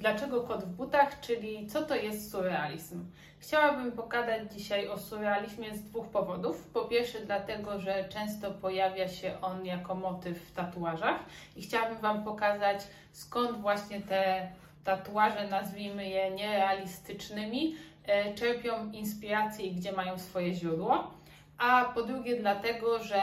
Dlaczego 0.00 0.40
kot 0.42 0.64
w 0.64 0.68
butach, 0.68 1.20
czyli 1.20 1.66
co 1.66 1.82
to 1.82 1.94
jest 1.94 2.30
surrealizm? 2.30 3.10
Chciałabym 3.38 3.92
pokazać 3.92 4.52
dzisiaj 4.52 4.88
o 4.88 4.98
surrealizmie 4.98 5.76
z 5.76 5.82
dwóch 5.82 6.08
powodów. 6.08 6.66
Po 6.66 6.84
pierwsze, 6.84 7.18
dlatego, 7.20 7.80
że 7.80 8.08
często 8.08 8.50
pojawia 8.50 9.08
się 9.08 9.40
on 9.40 9.66
jako 9.66 9.94
motyw 9.94 10.38
w 10.38 10.54
tatuażach 10.54 11.16
i 11.56 11.62
chciałabym 11.62 11.98
Wam 11.98 12.24
pokazać, 12.24 12.80
skąd 13.12 13.60
właśnie 13.60 14.00
te 14.00 14.52
tatuaże, 14.84 15.48
nazwijmy 15.48 16.08
je 16.08 16.30
nierealistycznymi, 16.30 17.76
e, 18.06 18.34
czerpią 18.34 18.92
inspirację 18.92 19.66
i 19.66 19.74
gdzie 19.74 19.92
mają 19.92 20.18
swoje 20.18 20.54
źródło. 20.54 21.10
A 21.58 21.84
po 21.84 22.02
drugie, 22.02 22.36
dlatego, 22.36 22.98
że 22.98 23.22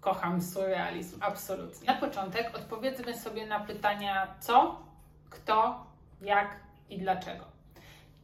kocham 0.00 0.42
surrealizm, 0.42 1.18
absolutnie. 1.22 1.86
Na 1.86 1.94
początek 1.94 2.56
odpowiedzmy 2.56 3.18
sobie 3.18 3.46
na 3.46 3.60
pytania 3.60 4.34
co, 4.40 4.84
kto, 5.34 5.86
jak 6.22 6.56
i 6.90 6.98
dlaczego. 6.98 7.44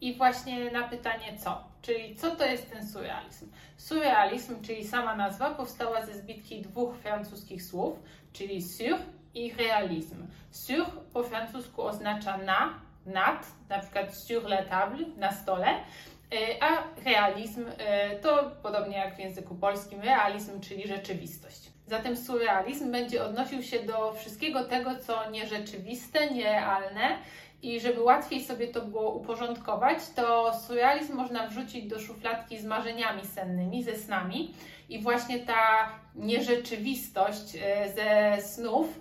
I 0.01 0.16
właśnie 0.16 0.71
na 0.71 0.89
pytanie 0.89 1.39
co, 1.39 1.65
czyli 1.83 2.17
co 2.17 2.37
to 2.37 2.47
jest 2.47 2.71
ten 2.71 2.89
surrealizm? 2.89 3.51
Surrealizm, 3.77 4.62
czyli 4.62 4.84
sama 4.84 5.17
nazwa, 5.17 5.51
powstała 5.51 6.07
ze 6.07 6.15
zbitki 6.15 6.62
dwóch 6.62 6.97
francuskich 6.97 7.62
słów, 7.62 7.98
czyli 8.33 8.62
sur 8.62 8.98
i 9.34 9.53
realizm. 9.53 10.27
Sur 10.51 10.87
po 11.12 11.23
francusku 11.23 11.83
oznacza 11.83 12.39
na, 12.39 12.75
nad, 13.07 13.47
na 13.69 13.79
przykład 13.79 14.17
sur 14.17 14.45
la 14.45 14.62
table, 14.65 15.06
na 15.17 15.33
stole, 15.33 15.69
e, 15.69 16.62
a 16.62 16.84
realizm 17.05 17.67
e, 17.79 18.17
to 18.17 18.51
podobnie 18.62 18.97
jak 18.97 19.17
w 19.17 19.19
języku 19.19 19.55
polskim 19.55 20.01
realizm, 20.01 20.61
czyli 20.61 20.89
rzeczywistość. 20.89 21.70
Zatem 21.91 22.17
surrealizm 22.17 22.93
będzie 22.93 23.25
odnosił 23.25 23.62
się 23.62 23.80
do 23.80 24.12
wszystkiego 24.12 24.65
tego, 24.65 24.91
co 25.07 25.31
nierzeczywiste, 25.31 26.31
nierealne 26.31 27.19
i 27.62 27.81
żeby 27.81 28.03
łatwiej 28.03 28.45
sobie 28.45 28.69
to 28.69 28.83
było 28.83 29.15
uporządkować, 29.15 29.98
to 30.17 30.55
surrealizm 30.67 31.17
można 31.17 31.47
wrzucić 31.47 31.87
do 31.87 32.01
szufladki 32.01 32.59
z 32.59 32.64
marzeniami 32.64 33.27
sennymi, 33.27 33.84
ze 33.84 33.97
snami 33.97 34.55
i 34.89 35.03
właśnie 35.03 35.41
ta 35.41 35.89
nierzeczywistość 36.14 37.56
e, 37.62 37.92
ze 37.92 38.42
snów, 38.42 39.01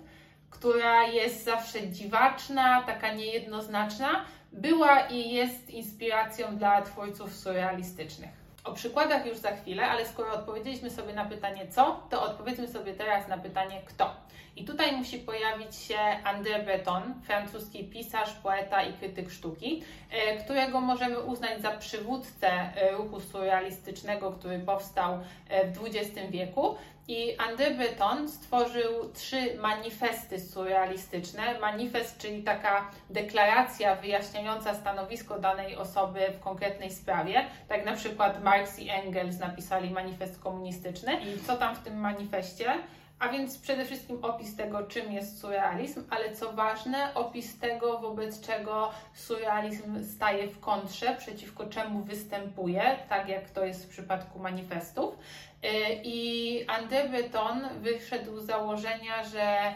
która 0.50 1.06
jest 1.06 1.44
zawsze 1.44 1.88
dziwaczna, 1.88 2.82
taka 2.82 3.14
niejednoznaczna, 3.14 4.24
była 4.52 5.00
i 5.00 5.30
jest 5.30 5.70
inspiracją 5.70 6.56
dla 6.56 6.82
twórców 6.82 7.36
surrealistycznych. 7.36 8.39
O 8.64 8.72
przykładach 8.72 9.26
już 9.26 9.38
za 9.38 9.56
chwilę, 9.56 9.86
ale 9.86 10.06
skoro 10.06 10.32
odpowiedzieliśmy 10.32 10.90
sobie 10.90 11.14
na 11.14 11.24
pytanie 11.24 11.68
co, 11.68 12.02
to 12.10 12.22
odpowiedzmy 12.22 12.68
sobie 12.68 12.94
teraz 12.94 13.28
na 13.28 13.38
pytanie 13.38 13.80
kto. 13.86 14.14
I 14.56 14.64
tutaj 14.64 14.96
musi 14.96 15.18
pojawić 15.18 15.76
się 15.76 15.98
André 16.24 16.64
Breton, 16.64 17.14
francuski 17.22 17.84
pisarz, 17.84 18.32
poeta 18.32 18.82
i 18.82 18.92
krytyk 18.92 19.30
sztuki, 19.30 19.82
e, 20.10 20.44
którego 20.44 20.80
możemy 20.80 21.20
uznać 21.20 21.62
za 21.62 21.70
przywódcę 21.70 22.48
e, 22.50 22.92
ruchu 22.92 23.20
surrealistycznego, 23.20 24.32
który 24.32 24.58
powstał 24.58 25.18
e, 25.48 25.72
w 25.72 25.84
XX 25.84 26.30
wieku. 26.30 26.74
I 27.10 27.36
André 27.36 27.76
Breton 27.76 28.28
stworzył 28.28 29.12
trzy 29.14 29.58
manifesty 29.58 30.40
surrealistyczne. 30.40 31.60
Manifest, 31.60 32.18
czyli 32.18 32.42
taka 32.42 32.90
deklaracja 33.10 33.96
wyjaśniająca 33.96 34.74
stanowisko 34.74 35.38
danej 35.38 35.76
osoby 35.76 36.20
w 36.38 36.40
konkretnej 36.40 36.90
sprawie. 36.90 37.46
Tak 37.68 37.84
na 37.84 37.92
przykład 37.92 38.42
Marx 38.42 38.78
i 38.78 38.90
Engels 38.90 39.38
napisali 39.38 39.90
manifest 39.90 40.40
komunistyczny. 40.40 41.12
I 41.20 41.40
co 41.46 41.56
tam 41.56 41.76
w 41.76 41.78
tym 41.78 42.00
manifestie? 42.00 42.72
A 43.20 43.28
więc 43.28 43.58
przede 43.58 43.84
wszystkim 43.84 44.24
opis 44.24 44.56
tego, 44.56 44.82
czym 44.82 45.12
jest 45.12 45.40
surrealizm, 45.40 46.04
ale 46.10 46.36
co 46.36 46.52
ważne, 46.52 47.14
opis 47.14 47.58
tego, 47.58 47.98
wobec 47.98 48.40
czego 48.40 48.90
surrealizm 49.14 50.04
staje 50.04 50.48
w 50.48 50.60
kontrze, 50.60 51.16
przeciwko 51.18 51.66
czemu 51.66 52.02
występuje, 52.02 52.98
tak 53.08 53.28
jak 53.28 53.50
to 53.50 53.64
jest 53.64 53.86
w 53.86 53.88
przypadku 53.88 54.38
manifestów. 54.38 55.14
Y, 55.14 55.68
I 56.04 56.66
André 56.66 57.10
Breton 57.10 57.68
wyszedł 57.80 58.40
z 58.40 58.46
założenia, 58.46 59.24
że 59.24 59.74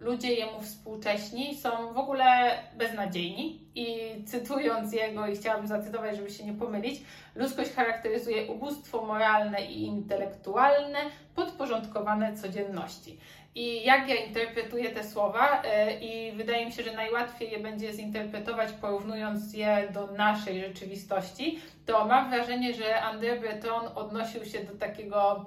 ludzie 0.00 0.34
jemu 0.34 0.60
współcześni 0.60 1.56
są 1.56 1.92
w 1.92 1.98
ogóle 1.98 2.58
beznadziejni. 2.76 3.60
I 3.74 3.96
cytując 4.26 4.92
jego, 4.92 5.26
i 5.26 5.36
chciałabym 5.36 5.66
zacytować, 5.66 6.16
żeby 6.16 6.30
się 6.30 6.44
nie 6.44 6.52
pomylić, 6.52 7.02
ludzkość 7.34 7.72
charakteryzuje 7.72 8.52
ubóstwo 8.52 9.02
moralne 9.02 9.66
i 9.66 9.82
intelektualne 9.82 10.98
podporządkowane 11.34 12.36
codzienności. 12.36 13.18
I 13.54 13.84
jak 13.84 14.08
ja 14.08 14.14
interpretuję 14.14 14.90
te 14.90 15.04
słowa, 15.04 15.62
e, 15.62 16.00
i 16.00 16.32
wydaje 16.32 16.66
mi 16.66 16.72
się, 16.72 16.82
że 16.82 16.92
najłatwiej 16.92 17.50
je 17.50 17.58
będzie 17.58 17.92
zinterpretować, 17.92 18.72
porównując 18.72 19.54
je 19.54 19.88
do 19.94 20.06
naszej 20.06 20.60
rzeczywistości, 20.60 21.60
to 21.86 22.04
mam 22.04 22.30
wrażenie, 22.30 22.74
że 22.74 22.84
André 22.84 23.40
Breton 23.40 23.88
odnosił 23.94 24.44
się 24.44 24.64
do 24.64 24.78
takiego 24.78 25.46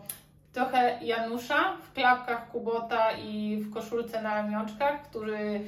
trochę 0.54 1.00
Janusza 1.02 1.78
w 1.84 1.94
klapkach 1.94 2.52
Kubota 2.52 3.12
i 3.12 3.58
w 3.58 3.74
koszulce 3.74 4.22
na 4.22 4.34
ramionczkach, 4.34 5.02
który 5.02 5.62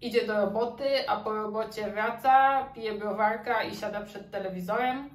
idzie 0.00 0.26
do 0.26 0.36
roboty, 0.36 1.08
a 1.08 1.16
po 1.16 1.32
robocie 1.32 1.90
wraca, 1.90 2.64
pije 2.74 2.94
browarka 2.94 3.62
i 3.62 3.76
siada 3.76 4.00
przed 4.00 4.30
telewizorem. 4.30 5.10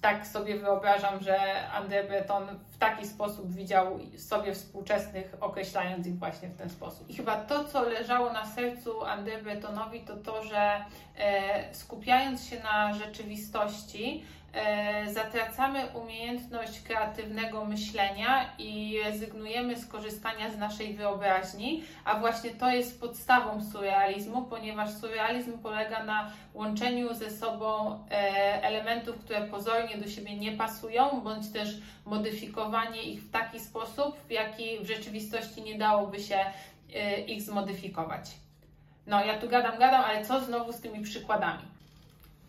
Tak 0.00 0.26
sobie 0.26 0.58
wyobrażam, 0.58 1.20
że 1.20 1.38
André 1.80 2.08
Breton 2.08 2.46
w 2.70 2.78
taki 2.78 3.06
sposób 3.06 3.52
widział 3.52 3.98
sobie 4.18 4.54
współczesnych, 4.54 5.34
określając 5.40 6.06
ich 6.06 6.18
właśnie 6.18 6.48
w 6.48 6.56
ten 6.56 6.70
sposób. 6.70 7.10
I 7.10 7.14
chyba 7.14 7.36
to, 7.36 7.64
co 7.64 7.82
leżało 7.82 8.32
na 8.32 8.46
sercu 8.46 9.00
André 9.00 9.42
Bretonowi, 9.42 10.00
to 10.00 10.16
to, 10.16 10.44
że 10.44 10.84
e, 11.18 11.74
skupiając 11.74 12.46
się 12.46 12.62
na 12.62 12.94
rzeczywistości, 12.94 14.24
zatracamy 15.12 15.86
umiejętność 15.86 16.80
kreatywnego 16.80 17.64
myślenia 17.64 18.52
i 18.58 18.98
rezygnujemy 19.04 19.76
z 19.76 19.86
korzystania 19.86 20.50
z 20.50 20.58
naszej 20.58 20.94
wyobraźni, 20.94 21.84
a 22.04 22.18
właśnie 22.18 22.50
to 22.50 22.70
jest 22.70 23.00
podstawą 23.00 23.64
surrealizmu, 23.72 24.42
ponieważ 24.42 24.90
surrealizm 24.90 25.58
polega 25.58 26.04
na 26.04 26.30
łączeniu 26.54 27.14
ze 27.14 27.30
sobą 27.30 27.98
e, 28.10 28.62
elementów, 28.62 29.18
które 29.18 29.40
pozornie 29.40 29.96
do 29.96 30.10
siebie 30.10 30.36
nie 30.36 30.52
pasują, 30.52 31.20
bądź 31.20 31.52
też 31.52 31.68
modyfikowanie 32.06 33.02
ich 33.02 33.22
w 33.22 33.30
taki 33.30 33.60
sposób, 33.60 34.16
w 34.28 34.30
jaki 34.30 34.78
w 34.80 34.86
rzeczywistości 34.86 35.62
nie 35.62 35.78
dałoby 35.78 36.20
się 36.20 36.38
e, 36.94 37.20
ich 37.20 37.42
zmodyfikować. 37.42 38.30
No, 39.06 39.24
ja 39.24 39.38
tu 39.38 39.48
gadam, 39.48 39.78
gadam, 39.78 40.04
ale 40.04 40.24
co 40.24 40.40
znowu 40.40 40.72
z 40.72 40.80
tymi 40.80 41.04
przykładami? 41.04 41.77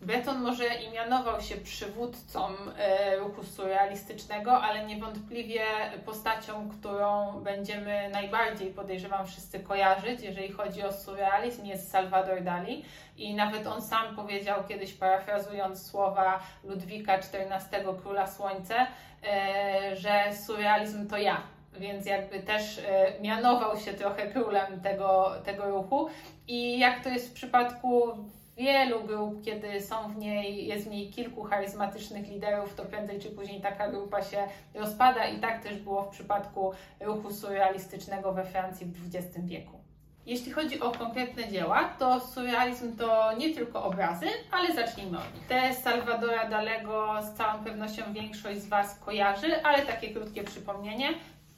Breton 0.00 0.42
może 0.42 0.64
i 0.66 0.90
mianował 0.90 1.40
się 1.40 1.56
przywódcą 1.56 2.48
e, 2.78 3.16
ruchu 3.16 3.44
surrealistycznego, 3.44 4.62
ale 4.62 4.84
niewątpliwie 4.84 5.62
postacią, 6.04 6.68
którą 6.68 7.32
będziemy 7.40 8.10
najbardziej, 8.12 8.70
podejrzewam, 8.70 9.26
wszyscy 9.26 9.60
kojarzyć, 9.60 10.22
jeżeli 10.22 10.52
chodzi 10.52 10.82
o 10.82 10.92
surrealizm, 10.92 11.64
jest 11.64 11.90
Salvador 11.90 12.42
Dali. 12.42 12.84
I 13.16 13.34
nawet 13.34 13.66
on 13.66 13.82
sam 13.82 14.16
powiedział 14.16 14.64
kiedyś, 14.68 14.92
parafrazując 14.92 15.90
słowa 15.90 16.40
Ludwika 16.64 17.14
XIV, 17.14 17.94
Króla 18.02 18.26
Słońce, 18.26 18.86
e, 19.24 19.96
że 19.96 20.34
surrealizm 20.46 21.08
to 21.08 21.18
ja 21.18 21.42
więc 21.78 22.06
jakby 22.06 22.40
też 22.40 22.78
e, 22.78 23.12
mianował 23.20 23.78
się 23.78 23.94
trochę 23.94 24.26
królem 24.26 24.80
tego, 24.80 25.32
tego 25.44 25.70
ruchu. 25.70 26.08
I 26.48 26.78
jak 26.78 27.04
to 27.04 27.08
jest 27.08 27.30
w 27.30 27.32
przypadku 27.32 28.12
wielu 28.60 29.04
grup, 29.04 29.44
kiedy 29.44 29.80
są 29.80 30.12
w 30.12 30.16
niej, 30.16 30.66
jest 30.66 30.86
w 30.86 30.90
niej 30.90 31.10
kilku 31.10 31.42
charyzmatycznych 31.42 32.28
liderów, 32.28 32.74
to 32.74 32.84
prędzej 32.84 33.20
czy 33.20 33.30
później 33.30 33.60
taka 33.60 33.90
grupa 33.90 34.22
się 34.22 34.38
rozpada 34.74 35.26
i 35.26 35.40
tak 35.40 35.62
też 35.62 35.76
było 35.78 36.02
w 36.02 36.08
przypadku 36.08 36.72
ruchu 37.00 37.30
surrealistycznego 37.30 38.32
we 38.32 38.44
Francji 38.44 38.86
w 38.86 39.16
XX 39.16 39.46
wieku. 39.46 39.80
Jeśli 40.26 40.52
chodzi 40.52 40.80
o 40.80 40.90
konkretne 40.90 41.48
dzieła, 41.48 41.84
to 41.98 42.20
surrealizm 42.20 42.96
to 42.96 43.32
nie 43.36 43.54
tylko 43.54 43.84
obrazy, 43.84 44.26
ale 44.50 44.74
zacznijmy 44.74 45.18
od 45.18 45.34
nich. 45.34 45.46
Te 45.46 45.74
Salvadora 45.74 46.48
Dalego 46.48 47.18
z 47.22 47.32
całą 47.32 47.64
pewnością 47.64 48.02
większość 48.12 48.60
z 48.60 48.68
Was 48.68 48.98
kojarzy, 48.98 49.62
ale 49.64 49.82
takie 49.82 50.10
krótkie 50.14 50.44
przypomnienie. 50.44 51.08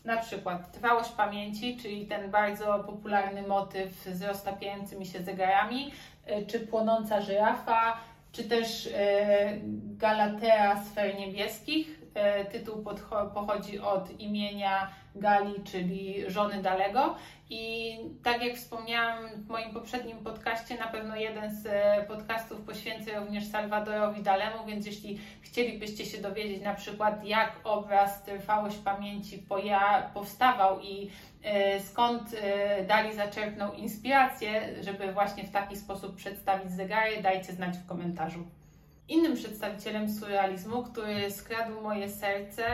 Na 0.04 0.16
przykład 0.16 0.72
trwałość 0.72 1.10
pamięci, 1.10 1.76
czyli 1.76 2.06
ten 2.06 2.30
bardzo 2.30 2.84
popularny 2.86 3.42
motyw 3.42 3.92
z 3.92 4.22
roztapiającymi 4.22 5.06
się 5.06 5.22
zegarami, 5.22 5.92
czy 6.46 6.60
płonąca 6.60 7.20
żyrafa, 7.20 7.96
czy 8.32 8.44
też 8.44 8.86
e, 8.86 9.60
Galatea 9.96 10.84
sfer 10.84 11.18
niebieskich. 11.18 12.02
E, 12.14 12.44
tytuł 12.44 12.84
pochodzi 13.34 13.78
od 13.80 14.20
imienia 14.20 14.90
Gali, 15.14 15.54
czyli 15.64 16.30
żony 16.30 16.62
Dalego. 16.62 17.16
I 17.50 17.96
tak 18.22 18.44
jak 18.44 18.56
wspomniałam 18.56 19.28
w 19.34 19.48
moim 19.48 19.70
poprzednim 19.70 20.18
podcaście, 20.18 20.78
na 20.78 20.86
pewno 20.86 21.16
jeden 21.16 21.54
z 21.54 21.66
e, 21.66 22.04
podcastów 22.08 22.60
poświęcę 22.60 23.20
również 23.20 23.46
Salwadorowi 23.46 24.22
Dalemu, 24.22 24.64
więc 24.66 24.86
jeśli 24.86 25.18
chcielibyście 25.40 26.06
się 26.06 26.18
dowiedzieć 26.18 26.62
na 26.62 26.74
przykład 26.74 27.24
jak 27.24 27.52
obraz 27.64 28.22
Trwałość 28.22 28.76
Pamięci 28.76 29.46
powstawał 30.14 30.80
i 30.80 31.10
e, 31.42 31.80
skąd 31.80 32.22
e, 32.42 32.84
Dali 32.84 33.14
zaczerpnął 33.14 33.72
inspirację, 33.72 34.82
żeby 34.82 35.12
właśnie 35.12 35.44
w 35.44 35.50
taki 35.50 35.76
sposób 35.76 36.16
przedstawić 36.16 36.72
zegary, 36.72 37.22
dajcie 37.22 37.52
znać 37.52 37.76
w 37.76 37.86
komentarzu. 37.86 38.44
Innym 39.12 39.34
przedstawicielem 39.34 40.12
surrealizmu, 40.12 40.82
który 40.82 41.30
skradł 41.30 41.80
moje 41.80 42.08
serce, 42.08 42.64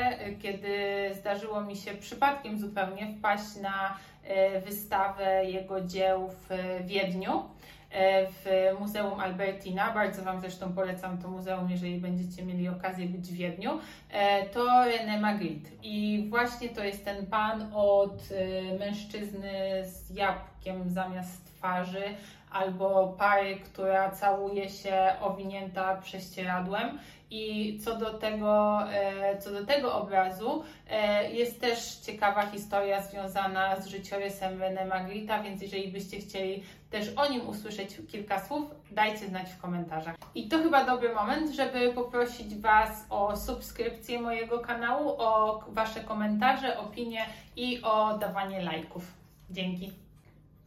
kiedy 0.43 0.75
zdarzyło 1.15 1.61
mi 1.61 1.77
się 1.77 1.95
przypadkiem 1.95 2.59
zupełnie 2.59 3.15
wpaść 3.19 3.57
na 3.63 3.99
e, 4.25 4.61
wystawę 4.61 5.45
jego 5.45 5.81
dzieł 5.81 6.31
w 6.31 6.49
Wiedniu 6.87 7.43
e, 7.91 8.27
w 8.27 8.47
Muzeum 8.81 9.21
Albertina. 9.21 9.95
Bardzo 9.95 10.23
Wam 10.23 10.41
zresztą 10.41 10.73
polecam 10.73 11.19
to 11.19 11.29
muzeum, 11.29 11.71
jeżeli 11.71 12.01
będziecie 12.01 12.43
mieli 12.43 12.69
okazję 12.69 13.07
być 13.07 13.27
w 13.27 13.37
Wiedniu. 13.37 13.71
E, 14.11 14.47
to 14.47 14.65
René 14.65 15.21
Magritte. 15.21 15.71
I 15.83 16.27
właśnie 16.31 16.69
to 16.69 16.85
jest 16.85 17.05
ten 17.05 17.27
pan 17.27 17.71
od 17.75 18.23
mężczyzny 18.79 19.51
z 19.85 20.11
jabłkiem 20.11 20.91
zamiast 20.91 21.49
twarzy, 21.59 22.03
albo 22.51 23.15
pary, 23.19 23.57
która 23.57 24.11
całuje 24.11 24.69
się 24.69 25.13
owinięta 25.21 25.97
prześcieradłem. 25.97 26.99
I 27.31 27.79
co 27.85 27.97
do 27.97 28.15
tego, 28.15 28.81
e, 28.93 29.39
co 29.39 29.51
do 29.51 29.67
tego 29.67 29.95
obrazu, 29.95 30.63
e, 30.91 31.31
jest 31.33 31.61
też 31.61 31.97
ciekawa 31.97 32.47
historia 32.47 33.03
związana 33.03 33.81
z 33.81 33.87
życiorysem 33.87 34.59
René 34.59 34.89
Magritta, 34.89 35.43
więc 35.43 35.63
jeżeli 35.63 35.93
byście 35.93 36.19
chcieli 36.19 36.63
też 36.91 37.13
o 37.17 37.29
nim 37.29 37.49
usłyszeć 37.49 37.97
kilka 38.09 38.47
słów, 38.47 38.71
dajcie 38.91 39.29
znać 39.29 39.49
w 39.49 39.61
komentarzach. 39.61 40.17
I 40.35 40.49
to 40.49 40.59
chyba 40.59 40.85
dobry 40.85 41.15
moment, 41.15 41.51
żeby 41.51 41.93
poprosić 41.93 42.55
Was 42.55 43.07
o 43.11 43.37
subskrypcję 43.37 44.21
mojego 44.21 44.59
kanału, 44.59 45.15
o 45.19 45.61
Wasze 45.69 46.01
komentarze, 46.01 46.79
opinie 46.79 47.27
i 47.57 47.83
o 47.83 48.19
dawanie 48.19 48.63
lajków. 48.63 49.13
Dzięki. 49.51 50.08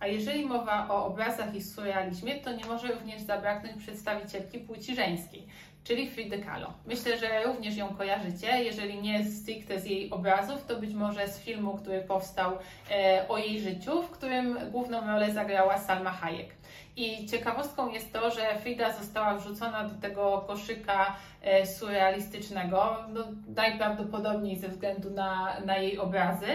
A 0.02 0.08
jeżeli 0.08 0.46
mowa 0.46 0.88
o 0.90 1.06
obrazach 1.06 1.56
i 1.56 1.62
surrealizmie, 1.62 2.36
to 2.36 2.52
nie 2.54 2.66
może 2.66 2.88
również 2.88 3.22
zabraknąć 3.22 3.78
przedstawicielki 3.78 4.60
płci 4.60 4.96
żeńskiej, 4.96 5.48
czyli 5.84 6.10
Frida 6.10 6.38
Kahlo. 6.38 6.74
Myślę, 6.86 7.18
że 7.18 7.44
również 7.44 7.78
ją 7.78 7.96
kojarzycie, 7.96 8.64
jeżeli 8.64 9.02
nie 9.02 9.26
stricte 9.26 9.80
z 9.80 9.86
jej 9.86 10.10
obrazów, 10.10 10.66
to 10.66 10.76
być 10.76 10.94
może 10.94 11.28
z 11.28 11.40
filmu, 11.40 11.78
który 11.78 12.02
powstał 12.02 12.52
e, 12.92 13.26
o 13.30 13.38
jej 13.38 13.60
życiu, 13.60 14.04
w 14.04 14.10
którym 14.10 14.58
główną 14.72 15.08
rolę 15.08 15.32
zagrała 15.32 15.78
Salma 15.78 16.12
Hayek. 16.12 16.50
I 16.96 17.28
ciekawostką 17.28 17.90
jest 17.90 18.14
to, 18.14 18.32
że 18.32 18.60
Frida 18.60 18.94
została 18.94 19.38
wrzucona 19.38 19.84
do 19.84 20.02
tego 20.02 20.44
koszyka 20.48 21.16
e, 21.42 21.68
surrealistycznego, 21.68 22.98
no, 23.14 23.24
najprawdopodobniej 23.56 24.58
ze 24.58 24.68
względu 24.68 25.10
na, 25.10 25.60
na 25.66 25.78
jej 25.78 26.00
obrazy, 26.00 26.48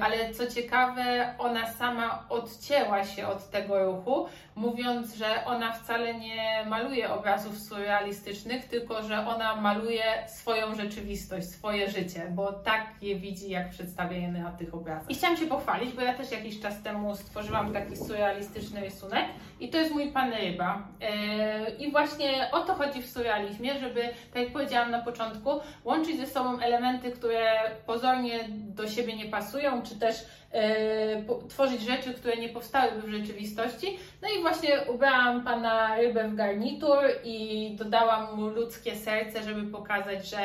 ale 0.00 0.34
co 0.34 0.46
ciekawe, 0.46 1.34
ona 1.38 1.72
sama 1.72 2.24
odcięła 2.28 3.04
się 3.04 3.26
od 3.26 3.50
tego 3.50 3.84
ruchu, 3.84 4.26
mówiąc, 4.54 5.14
że 5.14 5.44
ona 5.44 5.72
wcale 5.72 6.14
nie 6.14 6.64
maluje 6.66 7.12
obrazów 7.12 7.58
surrealistycznych, 7.58 8.64
tylko 8.64 9.02
że 9.02 9.26
ona 9.26 9.56
maluje 9.56 10.02
swoją 10.26 10.74
rzeczywistość, 10.74 11.48
swoje 11.48 11.90
życie, 11.90 12.26
bo 12.30 12.52
tak 12.52 12.86
je 13.02 13.16
widzi, 13.16 13.50
jak 13.50 13.70
przedstawia 13.70 14.16
je 14.16 14.28
na 14.28 14.52
tych 14.52 14.74
obrazach. 14.74 15.10
I 15.10 15.14
chciałam 15.14 15.36
się 15.36 15.46
pochwalić, 15.46 15.92
bo 15.92 16.02
ja 16.02 16.14
też 16.14 16.30
jakiś 16.30 16.60
czas 16.60 16.82
temu 16.82 17.16
stworzyłam 17.16 17.72
taki 17.72 17.96
surrealistyczny 17.96 18.80
rysunek 18.80 19.24
i 19.60 19.68
to 19.68 19.78
jest 19.78 19.94
mój 19.94 20.12
pan 20.12 20.32
ryba. 20.32 20.88
Yy, 21.00 21.86
I 21.86 21.90
właśnie 21.90 22.48
o 22.52 22.60
to 22.60 22.74
chodzi 22.74 23.02
w 23.02 23.10
surrealizmie, 23.10 23.78
żeby, 23.78 24.02
tak 24.34 24.42
jak 24.42 24.52
powiedziałam 24.52 24.90
na 24.90 25.02
początku, 25.02 25.50
łączyć 25.84 26.16
ze 26.16 26.26
sobą 26.26 26.60
elementy, 26.60 27.10
które 27.10 27.54
pozornie 27.86 28.38
do 28.48 28.88
siebie 28.88 29.16
nie 29.16 29.24
pasują, 29.24 29.82
czy 29.82 29.98
też 29.98 30.16
yy, 30.52 31.48
tworzyć 31.48 31.82
rzeczy, 31.82 32.14
które 32.14 32.36
nie 32.36 32.48
powstałyby 32.48 33.02
w 33.02 33.10
rzeczywistości. 33.10 33.98
No 34.22 34.28
i 34.38 34.42
właśnie 34.42 34.80
ubrałam 34.94 35.44
pana 35.44 35.96
rybę 35.96 36.28
w 36.28 36.34
garnitur 36.34 36.98
i 37.24 37.70
dodałam 37.78 38.36
mu 38.36 38.46
ludzkie 38.46 38.96
serce, 38.96 39.42
żeby 39.42 39.72
pokazać, 39.72 40.28
że 40.28 40.40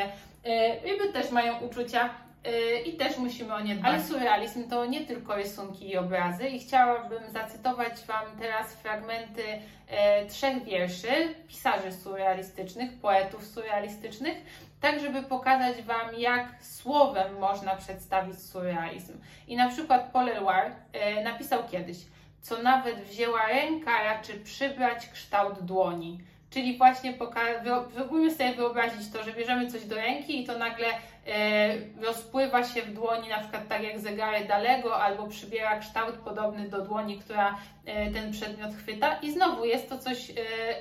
yy, 0.45 0.91
ryby 0.91 1.13
też 1.13 1.31
mają 1.31 1.59
uczucia, 1.59 2.09
i 2.85 2.93
też 2.93 3.17
musimy 3.17 3.53
o 3.53 3.61
nie 3.61 3.75
dbać. 3.75 3.93
Ale 3.93 4.03
surrealizm 4.03 4.69
to 4.69 4.85
nie 4.85 5.05
tylko 5.05 5.35
rysunki 5.35 5.89
i 5.89 5.97
obrazy 5.97 6.47
i 6.47 6.59
chciałabym 6.59 7.31
zacytować 7.31 7.93
Wam 8.07 8.25
teraz 8.39 8.73
fragmenty 8.73 9.43
e, 9.87 10.25
trzech 10.25 10.63
wierszy 10.63 11.35
pisarzy 11.47 11.91
surrealistycznych, 11.91 12.99
poetów 13.01 13.45
surrealistycznych, 13.45 14.37
tak 14.81 14.99
żeby 14.99 15.23
pokazać 15.23 15.81
Wam, 15.81 16.15
jak 16.17 16.47
słowem 16.61 17.39
można 17.39 17.75
przedstawić 17.75 18.39
surrealizm. 18.39 19.13
I 19.47 19.55
na 19.55 19.69
przykład 19.69 20.11
Paul 20.11 20.29
Eluard 20.29 20.73
e, 20.93 21.23
napisał 21.23 21.63
kiedyś, 21.71 21.97
co 22.41 22.63
nawet 22.63 22.95
wzięła 22.95 23.47
ręka, 23.47 24.03
raczy 24.03 24.33
przybrać 24.39 25.09
kształt 25.09 25.61
dłoni. 25.61 26.19
Czyli 26.49 26.77
właśnie 26.77 27.13
próbujmy 27.95 28.31
sobie 28.31 28.53
wyobrazić 28.53 29.11
to, 29.11 29.23
że 29.23 29.33
bierzemy 29.33 29.71
coś 29.71 29.85
do 29.85 29.95
ręki 29.95 30.41
i 30.41 30.45
to 30.45 30.57
nagle 30.57 30.87
rozpływa 32.01 32.63
się 32.63 32.81
w 32.81 32.93
dłoni, 32.93 33.29
na 33.29 33.39
przykład 33.39 33.67
tak 33.67 33.83
jak 33.83 33.99
zegary 33.99 34.45
Dalego, 34.45 34.95
albo 34.95 35.27
przybiera 35.27 35.79
kształt 35.79 36.15
podobny 36.15 36.69
do 36.69 36.81
dłoni, 36.81 37.19
która 37.19 37.57
e, 37.85 38.11
ten 38.11 38.31
przedmiot 38.31 38.75
chwyta 38.75 39.19
i 39.21 39.31
znowu 39.31 39.65
jest 39.65 39.89
to 39.89 39.97
coś 39.97 40.29
e, 40.29 40.33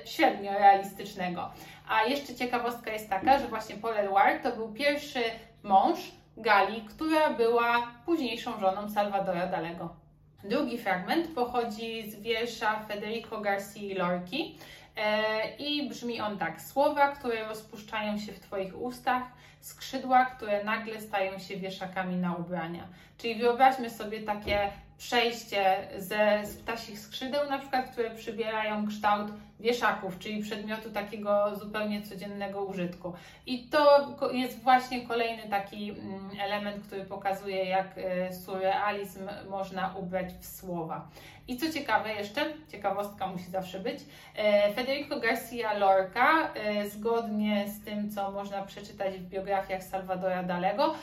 średnio 0.05 0.51
realistycznego. 0.51 1.49
A 1.89 2.03
jeszcze 2.03 2.35
ciekawostka 2.35 2.91
jest 2.91 3.09
taka, 3.09 3.39
że 3.39 3.47
właśnie 3.47 3.75
Paul 3.75 3.97
Eluard 3.97 4.43
to 4.43 4.55
był 4.55 4.73
pierwszy 4.73 5.19
mąż 5.63 5.99
Gali, 6.37 6.81
która 6.81 7.29
była 7.29 7.87
późniejszą 8.05 8.59
żoną 8.59 8.89
Salvadora 8.89 9.47
Dalego. 9.47 10.02
Drugi 10.43 10.77
fragment 10.77 11.27
pochodzi 11.35 12.11
z 12.11 12.15
wiersza 12.15 12.79
Federico 12.79 13.41
Garcia 13.41 13.95
Lorki, 13.97 14.57
E, 14.95 15.55
I 15.57 15.89
brzmi 15.89 16.21
on 16.21 16.37
tak: 16.37 16.61
Słowa, 16.61 17.07
które 17.07 17.47
rozpuszczają 17.47 18.17
się 18.17 18.33
w 18.33 18.39
Twoich 18.39 18.81
ustach, 18.81 19.23
skrzydła, 19.59 20.25
które 20.25 20.63
nagle 20.63 21.01
stają 21.01 21.39
się 21.39 21.57
wieszakami 21.57 22.15
na 22.15 22.35
ubrania. 22.35 22.87
Czyli 23.17 23.35
wyobraźmy 23.35 23.89
sobie 23.89 24.19
takie 24.19 24.71
przejście 25.03 25.77
ze 25.97 26.45
z 26.45 26.55
ptasich 26.57 26.99
skrzydeł, 26.99 27.49
na 27.49 27.59
przykład, 27.59 27.91
które 27.91 28.11
przybierają 28.11 28.87
kształt 28.87 29.31
wieszaków, 29.59 30.19
czyli 30.19 30.43
przedmiotu 30.43 30.91
takiego 30.91 31.55
zupełnie 31.55 32.01
codziennego 32.01 32.63
użytku. 32.63 33.13
I 33.45 33.63
to 33.63 34.07
jest 34.31 34.63
właśnie 34.63 35.07
kolejny 35.07 35.43
taki 35.49 35.91
mm, 35.91 36.29
element, 36.39 36.87
który 36.87 37.05
pokazuje, 37.05 37.65
jak 37.65 37.87
e, 37.97 38.33
surrealizm 38.33 39.29
można 39.49 39.95
ubrać 39.97 40.33
w 40.33 40.45
słowa. 40.45 41.07
I 41.47 41.57
co 41.57 41.71
ciekawe 41.71 42.13
jeszcze, 42.13 42.45
ciekawostka 42.71 43.27
musi 43.27 43.51
zawsze 43.51 43.79
być, 43.79 43.99
e, 44.35 44.73
Federico 44.73 45.19
Garcia 45.19 45.73
Lorca, 45.73 46.53
e, 46.53 46.89
zgodnie 46.89 47.65
z 47.67 47.85
tym, 47.85 48.11
co 48.11 48.31
można 48.31 48.61
przeczytać 48.61 49.13
w 49.13 49.29
biografiach 49.29 49.83
Salvadora 49.83 50.43
Dalego, 50.43 50.93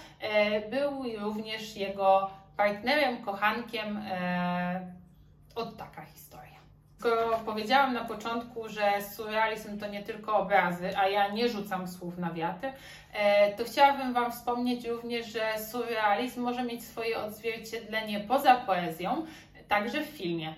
był 0.71 1.05
również 1.19 1.77
jego 1.77 2.31
partnerem, 2.61 3.25
kochankiem. 3.25 4.01
Od 5.55 5.77
taka 5.77 6.05
historia. 6.05 6.61
Skoro 6.99 7.39
powiedziałam 7.45 7.95
na 7.95 8.05
początku, 8.05 8.69
że 8.69 9.03
surrealizm 9.03 9.79
to 9.79 9.89
nie 9.89 10.03
tylko 10.03 10.37
obrazy, 10.37 10.99
a 10.99 11.09
ja 11.09 11.29
nie 11.29 11.49
rzucam 11.49 11.89
słów 11.89 12.19
na 12.19 12.33
wiatr, 12.33 12.67
e, 13.13 13.53
to 13.57 13.65
chciałabym 13.65 14.13
Wam 14.13 14.33
wspomnieć 14.33 14.87
również, 14.87 15.27
że 15.27 15.59
surrealizm 15.71 16.43
może 16.43 16.65
mieć 16.65 16.85
swoje 16.85 17.19
odzwierciedlenie 17.19 18.21
poza 18.21 18.55
poezją, 18.55 19.27
także 19.69 20.01
w 20.01 20.07
filmie. 20.07 20.55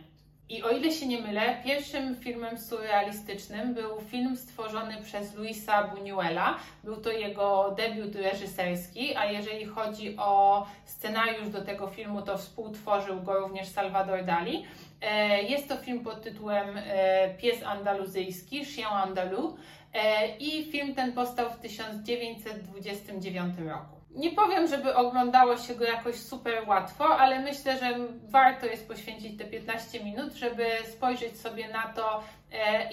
I 0.52 0.62
o 0.62 0.71
ile 0.71 0.92
się 0.92 1.06
nie 1.06 1.23
mylę, 1.23 1.56
pierwszym 1.64 2.16
filmem 2.16 2.59
surrealistycznym 2.59 3.75
był 3.75 4.00
film 4.00 4.37
stworzony 4.37 5.02
przez 5.02 5.35
Luisa 5.35 5.88
Buñuela. 5.88 6.54
Był 6.85 6.97
to 6.97 7.11
jego 7.11 7.75
debiut 7.76 8.14
reżyserski, 8.14 9.16
a 9.16 9.25
jeżeli 9.25 9.64
chodzi 9.64 10.16
o 10.18 10.66
scenariusz 10.85 11.49
do 11.49 11.64
tego 11.64 11.88
filmu, 11.88 12.23
to 12.23 12.38
współtworzył 12.38 13.23
go 13.23 13.38
również 13.38 13.68
Salvador 13.68 14.25
Dali. 14.25 14.64
E, 15.00 15.42
jest 15.42 15.68
to 15.68 15.76
film 15.76 16.04
pod 16.04 16.23
tytułem 16.23 16.68
e, 16.76 17.35
Pies 17.35 17.62
andaluzyjski, 17.62 18.64
Chien 18.64 18.87
Andalou 18.87 19.56
e, 19.94 20.37
i 20.37 20.64
film 20.64 20.94
ten 20.94 21.12
powstał 21.12 21.50
w 21.50 21.59
1929 21.59 23.59
roku. 23.59 24.01
Nie 24.14 24.31
powiem, 24.31 24.69
żeby 24.69 24.95
oglądało 24.95 25.57
się 25.57 25.75
go 25.75 25.85
jakoś 25.85 26.14
super 26.14 26.69
łatwo, 26.69 27.19
ale 27.19 27.40
myślę, 27.40 27.78
że 27.78 27.99
warto 28.28 28.66
jest 28.66 28.88
poświęcić 28.88 29.38
te 29.38 29.45
15 29.45 30.04
minut, 30.04 30.33
żeby 30.33 30.66
spojrzeć 30.92 31.40
sobie 31.40 31.69
na 31.69 31.83
to, 31.83 32.23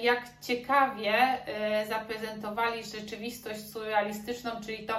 jak 0.01 0.21
ciekawie 0.41 1.37
zaprezentowali 1.89 2.83
rzeczywistość 2.83 3.69
surrealistyczną, 3.69 4.51
czyli 4.65 4.85
tą 4.85 4.93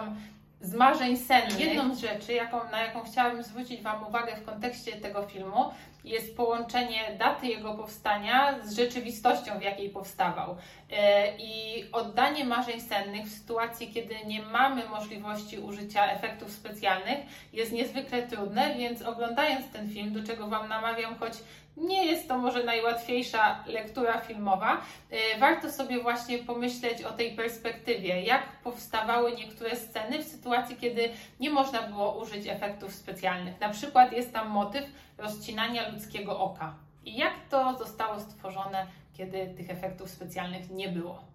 z 0.61 0.75
marzeń 0.75 1.17
sennych. 1.17 1.61
Jedną 1.61 1.95
z 1.95 1.99
rzeczy, 1.99 2.33
jaką, 2.33 2.71
na 2.71 2.83
jaką 2.83 3.03
chciałabym 3.03 3.43
zwrócić 3.43 3.83
Wam 3.83 4.07
uwagę 4.07 4.37
w 4.37 4.45
kontekście 4.45 4.93
tego 4.93 5.23
filmu, 5.23 5.71
jest 6.05 6.37
połączenie 6.37 7.17
daty 7.19 7.47
jego 7.47 7.75
powstania 7.75 8.59
z 8.65 8.77
rzeczywistością, 8.77 9.59
w 9.59 9.63
jakiej 9.63 9.91
powstawał. 9.91 10.57
E, 10.91 11.37
I 11.37 11.85
oddanie 11.93 12.45
marzeń 12.45 12.81
sennych 12.81 13.27
w 13.27 13.39
sytuacji, 13.39 13.93
kiedy 13.93 14.15
nie 14.27 14.43
mamy 14.43 14.89
możliwości 14.89 15.59
użycia 15.59 16.13
efektów 16.13 16.53
specjalnych, 16.53 17.19
jest 17.53 17.73
niezwykle 17.73 18.23
trudne, 18.23 18.75
więc 18.75 19.03
oglądając 19.03 19.73
ten 19.73 19.91
film, 19.91 20.13
do 20.13 20.25
czego 20.25 20.47
Wam 20.47 20.69
namawiam, 20.69 21.15
choć 21.15 21.33
nie 21.77 22.07
jest 22.07 22.29
to 22.29 22.39
może 22.39 22.65
najłatwiejsza 22.65 23.65
lektura 23.67 24.21
filmowa, 24.21 24.81
e, 25.11 25.39
warto 25.39 25.73
sobie 25.73 26.03
właśnie 26.03 26.39
pomyśleć 26.39 27.03
o 27.03 27.13
tej 27.13 27.31
perspektywie, 27.37 28.23
jak 28.23 28.43
powstawały 28.65 29.33
niektóre 29.33 29.77
sceny 29.77 30.23
w 30.23 30.29
sytuacji, 30.29 30.77
kiedy 30.77 31.09
nie 31.41 31.51
można 31.51 31.83
było 31.83 32.19
użyć 32.19 32.47
efektów 32.47 32.95
specjalnych. 32.95 33.61
Na 33.61 33.69
przykład 33.69 34.13
jest 34.13 34.33
tam 34.33 34.49
motyw 34.49 34.85
rozcinania 35.19 35.89
ludzkiego 35.89 36.41
oka. 36.41 36.75
I 37.05 37.17
jak 37.17 37.35
to 37.51 37.79
zostało 37.79 38.21
stworzone, 38.21 38.87
kiedy 39.17 39.47
tych 39.57 39.71
efektów 39.71 40.11
specjalnych 40.11 40.71
nie 40.71 40.89
było? 40.89 41.31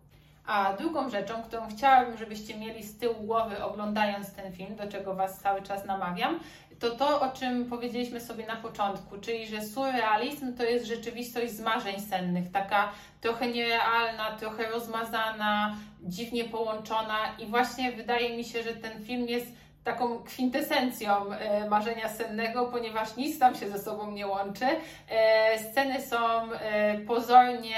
A 0.45 0.73
drugą 0.73 1.09
rzeczą, 1.09 1.43
którą 1.43 1.69
chciałabym, 1.69 2.17
żebyście 2.17 2.57
mieli 2.57 2.83
z 2.83 2.97
tyłu 2.97 3.15
głowy 3.15 3.63
oglądając 3.63 4.33
ten 4.33 4.53
film, 4.53 4.75
do 4.75 4.87
czego 4.87 5.15
Was 5.15 5.39
cały 5.39 5.61
czas 5.61 5.85
namawiam, 5.85 6.39
to 6.79 6.91
to, 6.91 7.21
o 7.21 7.29
czym 7.29 7.65
powiedzieliśmy 7.65 8.21
sobie 8.21 8.45
na 8.45 8.55
początku, 8.55 9.17
czyli 9.17 9.47
że 9.47 9.61
surrealizm 9.61 10.57
to 10.57 10.63
jest 10.63 10.85
rzeczywistość 10.85 11.53
z 11.53 11.61
marzeń 11.61 11.99
sennych, 12.01 12.51
taka 12.51 12.91
trochę 13.21 13.47
nierealna, 13.47 14.31
trochę 14.39 14.69
rozmazana, 14.69 15.75
dziwnie 16.03 16.43
połączona 16.43 17.17
i 17.39 17.45
właśnie 17.45 17.91
wydaje 17.91 18.37
mi 18.37 18.43
się, 18.43 18.63
że 18.63 18.73
ten 18.73 19.05
film 19.05 19.27
jest 19.27 19.47
taką 19.83 20.23
kwintesencją 20.23 21.31
e, 21.31 21.69
marzenia 21.69 22.09
sennego, 22.09 22.65
ponieważ 22.65 23.15
nic 23.15 23.39
tam 23.39 23.55
się 23.55 23.69
ze 23.69 23.79
sobą 23.79 24.11
nie 24.11 24.27
łączy. 24.27 24.65
E, 25.09 25.59
sceny 25.59 26.01
są 26.01 26.51
e, 26.51 26.97
pozornie 26.99 27.75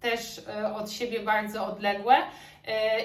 też 0.00 0.42
od 0.74 0.90
siebie 0.90 1.20
bardzo 1.20 1.66
odległe 1.66 2.14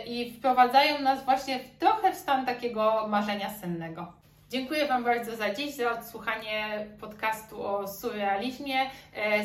i 0.05 0.31
wprowadzają 0.31 1.01
nas 1.01 1.25
właśnie 1.25 1.59
w, 1.59 1.77
trochę 1.79 2.11
w 2.13 2.15
stan 2.15 2.45
takiego 2.45 3.07
marzenia 3.07 3.49
sennego. 3.49 4.13
Dziękuję 4.49 4.87
Wam 4.87 5.03
bardzo 5.03 5.35
za 5.35 5.53
dziś, 5.53 5.75
za 5.75 5.91
odsłuchanie 5.91 6.87
podcastu 6.99 7.63
o 7.63 7.87
surrealizmie. 7.87 8.89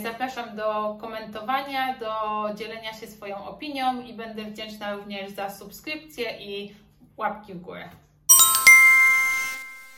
Zapraszam 0.02 0.56
do 0.56 0.96
komentowania, 1.00 1.98
do 1.98 2.14
dzielenia 2.54 2.92
się 2.92 3.06
swoją 3.06 3.44
opinią 3.44 4.00
i 4.00 4.14
będę 4.14 4.44
wdzięczna 4.44 4.94
również 4.94 5.30
za 5.30 5.50
subskrypcję 5.50 6.38
i 6.40 6.74
łapki 7.16 7.54
w 7.54 7.60
górę. 7.60 7.88